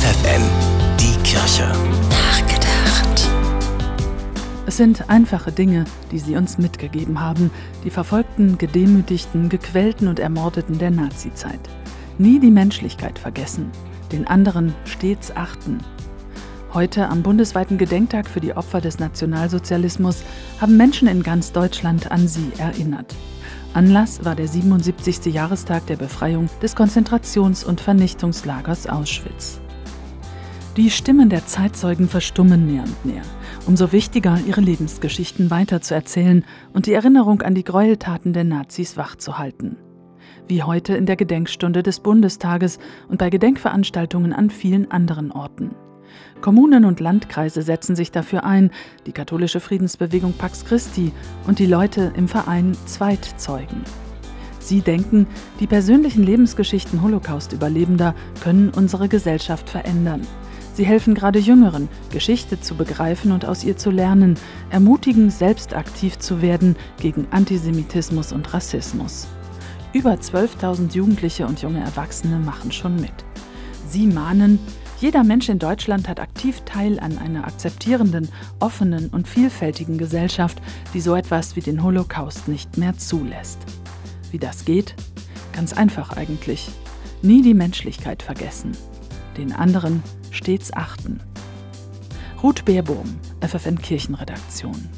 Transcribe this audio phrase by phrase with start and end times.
[0.00, 0.42] FFN,
[1.00, 1.66] die Kirche.
[2.08, 3.28] Nachgedacht.
[4.64, 7.50] Es sind einfache Dinge, die sie uns mitgegeben haben,
[7.82, 11.58] die verfolgten, gedemütigten, gequälten und ermordeten der Nazizeit.
[12.16, 13.72] Nie die Menschlichkeit vergessen,
[14.12, 15.78] den anderen stets achten.
[16.72, 20.22] Heute am bundesweiten Gedenktag für die Opfer des Nationalsozialismus
[20.60, 23.16] haben Menschen in ganz Deutschland an sie erinnert.
[23.74, 25.34] Anlass war der 77.
[25.34, 29.60] Jahrestag der Befreiung des Konzentrations- und Vernichtungslagers Auschwitz.
[30.78, 33.22] Die Stimmen der Zeitzeugen verstummen mehr und mehr.
[33.66, 39.76] Umso wichtiger, ihre Lebensgeschichten weiterzuerzählen und die Erinnerung an die Gräueltaten der Nazis wachzuhalten.
[40.46, 42.78] Wie heute in der Gedenkstunde des Bundestages
[43.08, 45.74] und bei Gedenkveranstaltungen an vielen anderen Orten.
[46.42, 48.70] Kommunen und Landkreise setzen sich dafür ein,
[49.04, 51.10] die katholische Friedensbewegung Pax Christi
[51.48, 53.82] und die Leute im Verein Zweitzeugen.
[54.60, 55.26] Sie denken,
[55.58, 60.22] die persönlichen Lebensgeschichten Holocaust-Überlebender können unsere Gesellschaft verändern.
[60.78, 64.38] Sie helfen gerade Jüngeren, Geschichte zu begreifen und aus ihr zu lernen,
[64.70, 69.26] ermutigen, selbst aktiv zu werden gegen Antisemitismus und Rassismus.
[69.92, 73.10] Über 12.000 Jugendliche und junge Erwachsene machen schon mit.
[73.88, 74.60] Sie mahnen,
[75.00, 78.28] jeder Mensch in Deutschland hat aktiv Teil an einer akzeptierenden,
[78.60, 80.62] offenen und vielfältigen Gesellschaft,
[80.94, 83.58] die so etwas wie den Holocaust nicht mehr zulässt.
[84.30, 84.94] Wie das geht?
[85.52, 86.70] Ganz einfach eigentlich.
[87.20, 88.76] Nie die Menschlichkeit vergessen.
[89.38, 91.20] Den anderen stets achten.
[92.42, 94.88] Ruth Beerbohm, FFN Kirchenredaktion.